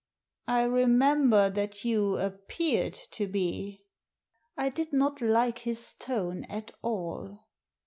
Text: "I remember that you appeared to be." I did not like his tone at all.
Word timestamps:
"I 0.47 0.63
remember 0.63 1.51
that 1.51 1.85
you 1.85 2.17
appeared 2.17 2.95
to 3.11 3.27
be." 3.27 3.85
I 4.57 4.69
did 4.69 4.91
not 4.91 5.21
like 5.21 5.59
his 5.59 5.93
tone 5.93 6.43
at 6.45 6.71
all. 6.81 7.45